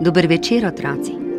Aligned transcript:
Dober 0.00 0.26
večer, 0.26 0.64
otroci. 0.64 1.29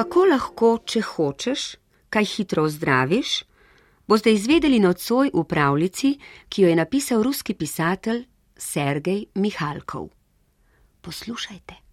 Kako 0.00 0.22
lahko, 0.24 0.68
če 0.88 1.02
hočeš, 1.04 1.62
kaj 2.08 2.24
hitro 2.24 2.62
ozdraviš, 2.64 3.32
boste 4.08 4.32
izvedeli 4.32 4.78
nocoj 4.80 5.28
v 5.34 5.42
pravljici, 5.44 6.14
ki 6.48 6.62
jo 6.62 6.70
je 6.70 6.78
napisal 6.78 7.20
ruski 7.20 7.52
pisatelj 7.52 8.22
Sergej 8.56 9.26
Mihalkov. 9.34 10.08
Poslušajte. 11.04 11.89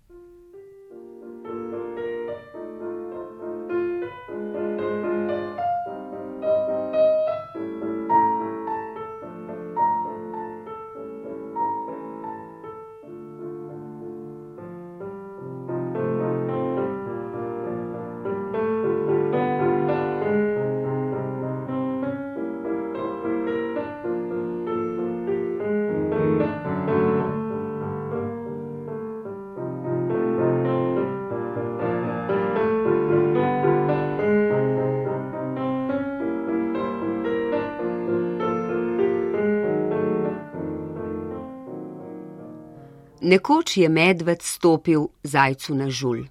Nekoč 43.27 43.77
je 43.77 43.89
medved 43.89 44.41
stopil 44.41 45.07
zajcu 45.23 45.75
na 45.75 45.89
žul. 45.89 46.21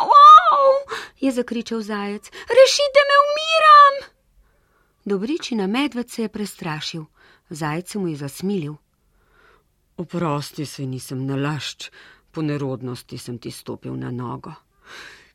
Au, 0.00 0.08
au, 0.08 0.70
je 1.20 1.32
zakričal 1.32 1.82
zajec, 1.84 2.30
rešite 2.58 3.02
me, 3.08 3.16
umiram! 3.24 3.98
Dobričina 5.04 5.66
medved 5.66 6.10
se 6.10 6.22
je 6.22 6.28
prestrašil, 6.28 7.04
zajce 7.50 7.98
mu 7.98 8.08
je 8.08 8.16
zasmilil. 8.16 8.74
Oprosti 9.96 10.66
se, 10.66 10.86
nisem 10.86 11.26
nalašč, 11.26 11.90
po 12.32 12.42
nerodnosti 12.42 13.18
sem 13.18 13.38
ti 13.38 13.50
stopil 13.50 13.96
na 13.96 14.10
nogo. 14.10 14.54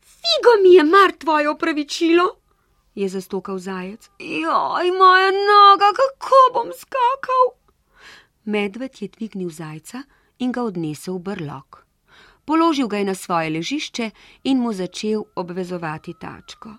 Figo 0.02 0.58
mi 0.64 0.73
je 0.73 0.83
mar 0.83 1.14
tvoje 1.20 1.50
opravičilo, 1.50 2.25
je 2.95 3.09
zastokal 3.09 3.59
zajec. 3.59 4.09
Joj, 4.20 4.92
moja 4.97 5.30
noga, 5.30 5.94
kako 5.94 6.42
bom 6.53 6.73
skakal! 6.73 7.53
Medved 8.45 9.02
je 9.02 9.08
dvignil 9.08 9.50
zajca 9.50 10.04
in 10.39 10.52
ga 10.52 10.64
odnesel 10.64 11.20
v 11.20 11.33
brlog. 11.33 11.83
Položil 12.45 12.88
ga 12.88 12.98
je 12.98 13.05
na 13.05 13.16
svoje 13.16 13.50
ležišče 13.50 14.11
in 14.44 14.58
mu 14.58 14.73
začel 14.73 15.23
obvezovati 15.36 16.14
tačko. 16.20 16.73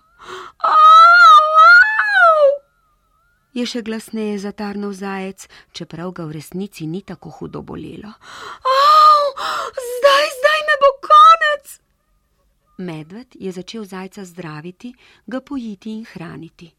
Je 3.53 3.65
še 3.67 3.81
glasneje 3.83 4.39
zatarnal 4.39 4.93
zajec, 4.95 5.47
čeprav 5.75 6.11
ga 6.15 6.23
v 6.23 6.39
resnici 6.39 6.87
ni 6.87 7.01
tako 7.03 7.31
hudo 7.31 7.61
bolelo. 7.61 8.11
Au, 8.63 9.23
zdaj, 9.75 10.25
zdaj 10.39 10.59
me 10.67 10.75
bo 10.83 10.91
konec! 11.03 11.65
Medved 12.79 13.35
je 13.35 13.51
začel 13.51 13.83
zajca 13.83 14.23
zdraviti, 14.25 14.93
ga 15.27 15.41
pojiti 15.43 15.91
in 15.91 16.05
hraniti. 16.07 16.71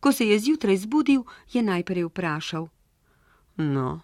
Ko 0.00 0.12
se 0.12 0.28
je 0.28 0.38
zjutraj 0.38 0.76
zbudil, 0.76 1.24
je 1.52 1.62
najprej 1.62 2.04
vprašal: 2.04 2.68
No, 3.56 4.00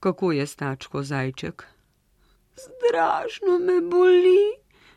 kako 0.00 0.32
je 0.32 0.46
stačko 0.46 1.02
zajček? 1.02 1.66
Strašno 2.56 3.58
me 3.58 3.80
boli, 3.80 4.52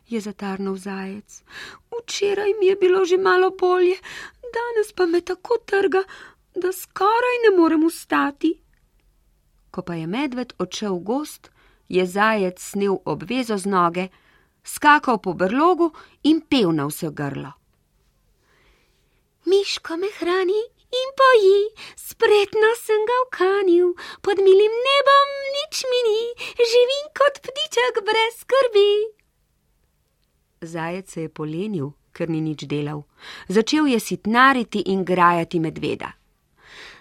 je 0.07 0.21
zatarnal 0.21 0.75
zajec. 0.75 1.43
Včeraj 1.91 2.53
mi 2.59 2.65
je 2.65 2.75
bilo 2.75 3.05
že 3.05 3.17
malo 3.17 3.49
bolje, 3.49 3.95
danes 4.41 4.93
pa 4.95 5.05
me 5.05 5.21
tako 5.21 5.57
trga, 5.65 6.03
da 6.55 6.71
skoraj 6.71 7.37
ne 7.45 7.57
morem 7.57 7.83
ustati. 7.83 8.59
Ko 9.71 9.81
pa 9.81 9.95
je 9.95 10.07
medved 10.07 10.53
odšel 10.59 10.95
v 10.95 11.03
gost, 11.03 11.51
je 11.89 12.05
zajec 12.05 12.59
snel 12.59 12.97
obvezo 13.05 13.57
z 13.57 13.65
noge, 13.65 14.07
skakal 14.63 15.17
po 15.17 15.33
brlogu 15.33 15.91
in 16.23 16.41
pel 16.41 16.71
na 16.71 16.85
vse 16.87 17.09
grlo. 17.11 17.51
Miško 19.45 19.97
me 19.97 20.07
hrani 20.19 20.61
in 21.01 21.09
poji, 21.19 21.59
spretno 21.97 22.69
sem 22.77 23.01
ga 23.09 23.17
ukanil, 23.25 23.93
pod 24.21 24.37
milim 24.45 24.75
nebom 24.87 25.29
nič 25.57 25.83
mi 25.89 26.01
ni, 26.09 26.23
živim 26.71 27.05
kot 27.17 27.41
ptiček 27.45 28.01
brez 28.07 28.39
skrbi. 28.41 28.91
Zajec 30.61 31.09
se 31.09 31.21
je 31.21 31.29
polenil, 31.29 31.91
ker 32.13 32.29
ni 32.29 32.41
nič 32.41 32.65
delal. 32.69 33.03
Začel 33.49 33.89
je 33.91 33.99
sitnariti 33.99 34.83
in 34.93 35.03
grajati 35.03 35.59
medveda. 35.59 36.13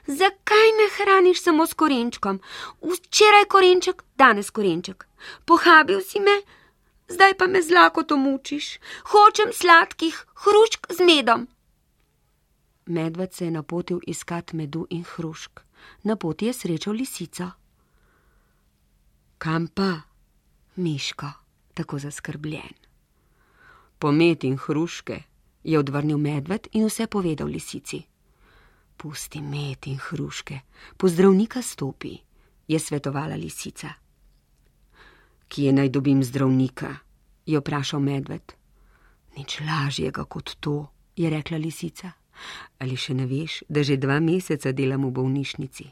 Zakaj 0.07 0.69
me 0.79 0.89
hraniš 0.97 1.43
samo 1.43 1.67
s 1.67 1.75
korenčkom? 1.75 2.41
Včeraj 2.83 3.45
korenček, 3.45 4.03
danes 4.19 4.51
korenček. 4.51 5.07
Pohabil 5.47 6.01
si 6.01 6.21
me, 6.21 6.43
zdaj 7.09 7.37
pa 7.39 7.47
me 7.47 7.63
z 7.63 7.71
lakoto 7.71 8.17
mučiš. 8.17 8.79
Hočem 9.13 9.53
sladkih 9.53 10.25
hrušk 10.43 10.91
z 10.91 11.07
medom. 11.07 11.47
Medved 12.93 13.33
se 13.33 13.45
je 13.45 13.51
napotil 13.51 14.01
iskat 14.07 14.53
medu 14.53 14.87
in 14.91 15.05
hrušk. 15.05 15.61
Na 16.05 16.17
poti 16.17 16.47
je 16.47 16.53
srečal 16.53 16.95
lisico. 16.95 17.51
Kam 19.39 19.69
pa, 19.69 20.01
Miško, 20.77 21.27
tako 21.75 21.99
zaskrbljen? 21.99 22.77
Pomet 23.99 24.45
in 24.45 24.57
hruške, 24.57 25.23
je 25.65 25.79
odvrnil 25.79 26.19
medved 26.19 26.69
in 26.73 26.85
vse 26.87 27.07
povedal 27.07 27.49
lisici. 27.49 28.03
Pusti 28.97 29.41
med 29.41 29.87
in 29.87 29.99
hruške, 29.99 30.61
po 30.97 31.09
zdravnika 31.09 31.63
stopi, 31.63 32.19
je 32.69 32.79
svetovala 32.79 33.35
lisica. 33.35 33.89
Kje 35.49 35.73
naj 35.73 35.89
dobim 35.89 36.25
zdravnika? 36.25 36.97
je 37.47 37.59
vprašal 37.59 38.01
medved. 38.01 38.53
Nič 39.37 39.61
lažjega 39.61 40.25
kot 40.25 40.57
to, 40.61 40.87
je 41.17 41.31
rekla 41.31 41.59
lisica. 41.59 42.13
Ali 42.79 42.97
še 42.97 43.15
ne 43.15 43.27
veš, 43.27 43.63
da 43.69 43.83
že 43.83 43.97
dva 43.97 44.21
meseca 44.21 44.73
delam 44.73 45.07
v 45.09 45.15
bolnišnici? 45.19 45.87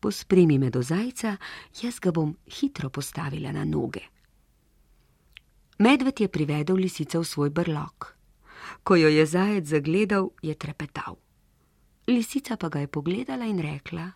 Pospremi 0.00 0.58
me 0.58 0.70
do 0.70 0.82
zajca, 0.82 1.36
jaz 1.82 2.00
ga 2.00 2.12
bom 2.12 2.32
hitro 2.48 2.90
postavila 2.90 3.52
na 3.52 3.64
noge. 3.64 4.02
Medved 5.80 6.20
je 6.20 6.28
privedel 6.28 6.76
lisico 6.76 7.20
v 7.20 7.26
svoj 7.26 7.50
brlog. 7.50 8.12
Ko 8.84 8.96
jo 8.96 9.08
je 9.08 9.26
zajec 9.26 9.64
zagledal, 9.66 10.30
je 10.42 10.54
trepetal. 10.54 11.16
Lisica 12.08 12.56
pa 12.56 12.68
ga 12.68 12.80
je 12.84 12.88
pogledala 12.88 13.44
in 13.44 13.60
rekla: 13.60 14.12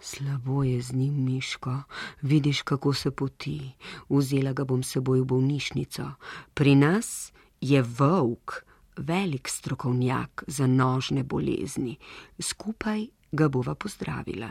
Slabo 0.00 0.62
je 0.62 0.80
z 0.82 0.92
njim, 0.92 1.24
Miško, 1.24 1.82
vidiš, 2.22 2.62
kako 2.62 2.94
se 2.94 3.10
poti. 3.10 3.74
Vzela 4.08 4.52
ga 4.52 4.64
bom 4.64 4.82
seboj 4.82 5.20
v 5.20 5.24
bolnišnico. 5.24 6.04
Pri 6.54 6.74
nas 6.74 7.32
je 7.60 7.82
volk, 7.82 8.64
velik 8.96 9.48
strokovnjak 9.48 10.44
za 10.46 10.66
nožne 10.66 11.22
bolezni, 11.22 11.96
skupaj 12.38 13.06
ga 13.32 13.48
bova 13.48 13.74
pozdravila. 13.74 14.50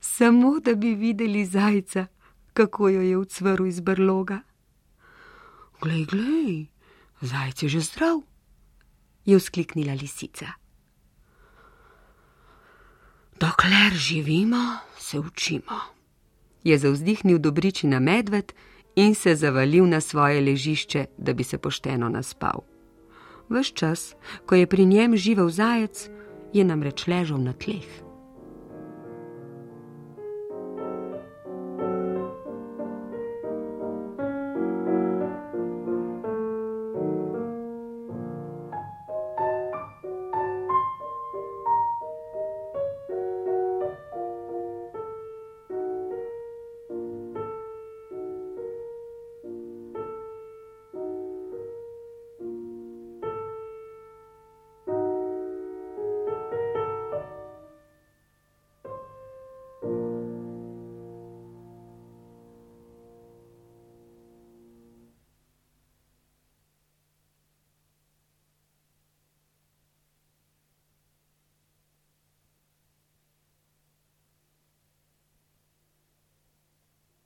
Samo 0.00 0.60
da 0.60 0.74
bi 0.74 0.94
videli 0.94 1.46
zajca, 1.46 2.06
kako 2.52 2.88
jo 2.88 3.00
je 3.00 3.16
ucvrl 3.16 3.66
iz 3.66 3.80
brloga. 3.80 4.40
Glej, 5.80 6.04
glej, 6.04 6.66
zajce 7.20 7.66
je 7.66 7.70
že 7.70 7.80
zdrav, 7.80 8.20
je 9.24 9.38
vzkliknila 9.38 9.94
lisica. 9.94 10.46
Dokler 13.40 13.92
živimo, 13.92 14.76
se 14.98 15.18
učimo, 15.18 15.80
je 16.64 16.78
zauzdihnil 16.78 17.38
dobričina 17.38 18.00
medved 18.00 18.52
in 18.96 19.14
se 19.14 19.34
zavalil 19.34 19.88
na 19.88 20.00
svoje 20.00 20.40
ležišče, 20.40 21.06
da 21.18 21.32
bi 21.32 21.44
se 21.44 21.58
pošteno 21.58 22.08
naspal. 22.08 22.69
Ves 23.50 23.72
čas, 23.74 24.14
ko 24.46 24.54
je 24.54 24.66
pri 24.66 24.86
njem 24.86 25.16
živel 25.18 25.50
zajec, 25.50 26.06
je 26.54 26.62
namreč 26.64 27.06
ležal 27.10 27.42
na 27.42 27.52
tleh. 27.52 28.09